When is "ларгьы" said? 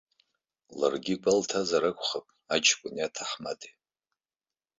0.79-1.13